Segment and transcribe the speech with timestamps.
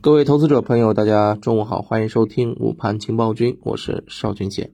[0.00, 4.70] 各位投资者朋友，大家中午好，欢迎收听午盘情报君，我是邵军杰。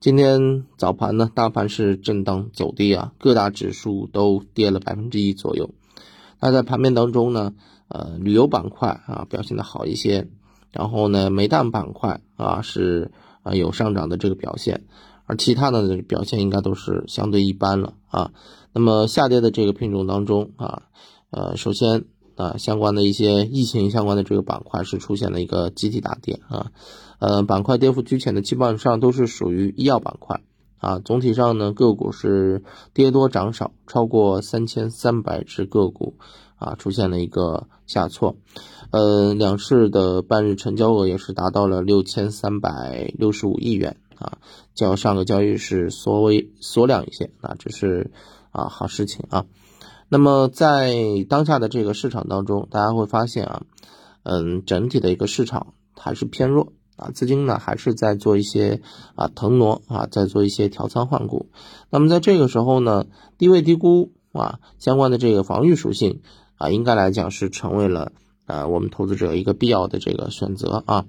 [0.00, 5.70] 今天早盘呢，大盘是震荡走低啊，各大指数都跌了百分之一左右。
[6.40, 7.54] 那在盘面当中呢，
[7.88, 10.28] 呃，旅游板块啊表现的好一些，
[10.72, 13.12] 然后呢，煤炭板块啊是
[13.42, 14.84] 啊有上涨的这个表现，
[15.26, 18.32] 而其他的表现应该都是相对一般了啊。
[18.72, 20.82] 那么下跌的这个品种当中啊，
[21.30, 22.06] 呃，首先。
[22.36, 26.72] 啊，相关的一些疫情相关的这个板块是出现了一个集体大跌啊，
[27.18, 30.40] 呃，板块跌幅居前的基本上都是属于医药板块
[30.78, 30.98] 啊。
[30.98, 36.14] 总体上呢，个股是跌多涨少，超过三千三百只个股
[36.56, 38.36] 啊出现了一个下挫。
[38.90, 44.38] 呃，两市的半日成交额也是达到了六千三百六十五亿元啊，
[44.74, 48.10] 较上个交易日是缩微缩量一些啊，这是
[48.50, 49.46] 啊好事情啊。
[50.08, 50.94] 那么在
[51.28, 53.62] 当下的这个市场当中，大家会发现啊，
[54.22, 58.80] 嗯，整体的一个市场还是偏弱啊，资金呢还是在做一些
[59.16, 61.48] 啊腾挪啊，在做一些调仓换股。
[61.90, 63.06] 那么在这个时候呢，
[63.38, 66.20] 低位低估啊相关的这个防御属性
[66.58, 68.12] 啊，应该来讲是成为了
[68.46, 71.06] 啊我们投资者一个必要的这个选择啊。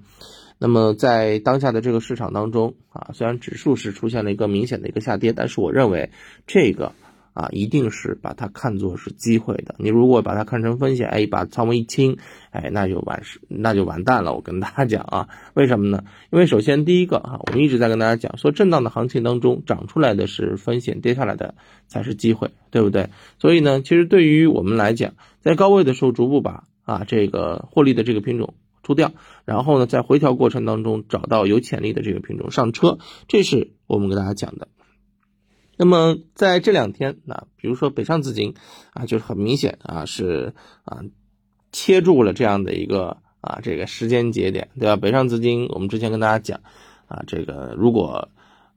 [0.58, 6.10] 那么在当下的这个市场当中啊，虽然指数是出现了一个明显的一个下跌，但是我认为
[6.46, 6.92] 这个。
[7.36, 9.74] 啊，一定是把它看作是机会的。
[9.76, 12.16] 你如果把它看成风险，哎，把仓位一清，
[12.50, 14.32] 哎，那就完事，那就完蛋了。
[14.32, 16.02] 我跟大家讲啊，为什么呢？
[16.32, 21.54] 因为首先第一个啊，我们一直在跟大家讲，说震荡的行情当中，涨出来的是风险，跌下来的
[21.88, 23.10] 才是机会，对不对？
[23.38, 29.12] 所以呢，其实对于我们来讲，在高位的时候逐步把啊这个获利的这个品种出掉，
[29.44, 32.96] 然后呢，在回调过程当中找到有潜力的这个品种上车，
[33.28, 34.68] 这是我们给大家讲的。
[35.78, 38.54] 那么在这两天，那比如说北上资金
[38.94, 41.02] 啊，就是很明显啊，是啊
[41.70, 44.96] 切住了这样的一个啊这个时间节点，对吧？
[44.96, 46.60] 北上资金，我们之前跟大家讲
[47.08, 48.30] 啊，这个如果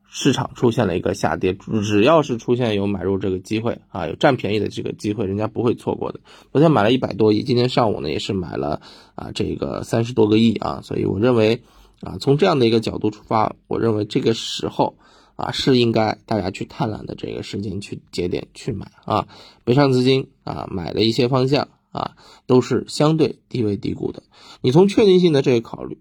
[0.09, 6.19] 市场出现了一个下跌，只要是出现有买入这个机会啊，有占便宜的这个机会，人家不会错过的。
[6.51, 8.81] 昨天买了一百多亿，今天上午呢也是买了
[9.16, 11.63] 啊这个三十多个亿啊，所以我认为
[12.01, 14.97] 啊从这样的一个角度出发，我认为这个时候。
[15.39, 19.25] 啊，是应该大家去贪婪的这个时间去节点去买啊，
[19.63, 24.22] 北上资金啊买的一些方向啊，都是相对低位低估的。
[24.59, 25.97] 你从确定性的这个考虑，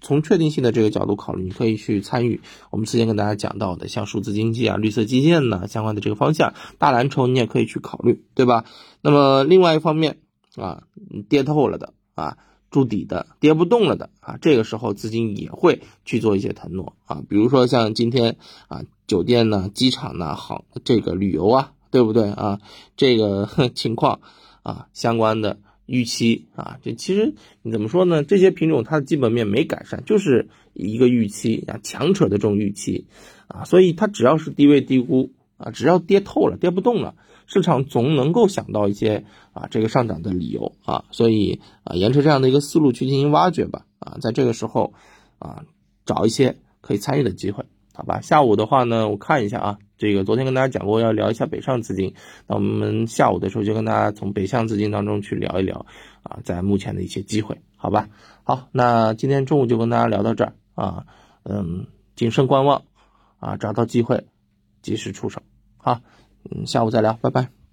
[0.00, 2.40] 从确定性的这个角度考虑，你可以去参与
[2.70, 8.64] 我们之前跟大家讲到的，像数字经济啊、绿色基建呢相关的这个方向，大蓝筹你也可以去考虑，对吧？
[9.02, 10.18] 那么另外一方面
[10.56, 10.82] 啊，
[11.28, 12.38] 跌透了的啊。
[12.74, 18.34] 筑底的跌不动了的啊，这个时候资金也会去做一些腾挪啊，比如说像今天
[18.66, 22.58] 啊，酒店呢、机场呢、航这个旅游啊，对不对啊？
[22.96, 24.18] 这个情况
[24.64, 28.24] 啊，相关的预期啊，这其实你怎么说呢？
[28.24, 33.06] 这些品种它的基本面没改善，就是一个预期啊，强扯的这种预期
[33.46, 35.30] 啊，所以它只要是低位低估。
[35.56, 37.14] 啊，只要跌透了，跌不动了，
[37.46, 44.94] 市场总能够想到一些啊这个上涨的理由啊，所以啊沿着这样的一个思路去进行挖掘吧啊，在这个时候
[45.38, 45.64] 啊
[46.04, 48.20] 找一些可以参与的机会，好吧？
[48.20, 52.14] 下午的话呢，我看一下啊，这个昨天跟大家讲过要聊一下北上资金，
[52.46, 55.86] 那我们下午的时候就跟大家从北向资金当中去聊一聊
[56.24, 58.08] 啊，在目前的一些机会，好吧？
[58.42, 61.06] 好，那今天中午就跟大家聊到这儿啊，
[61.44, 61.86] 嗯，
[62.16, 62.82] 谨慎观望
[63.38, 64.26] 啊，找到机会。
[64.84, 65.40] 及时出手，
[65.78, 65.98] 好，
[66.50, 67.63] 嗯，下午再聊，拜拜。